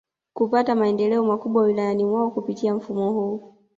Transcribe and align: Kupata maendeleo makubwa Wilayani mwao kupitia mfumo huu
Kupata 0.33 0.75
maendeleo 0.75 1.25
makubwa 1.25 1.63
Wilayani 1.63 2.05
mwao 2.05 2.31
kupitia 2.31 2.75
mfumo 2.75 3.11
huu 3.11 3.53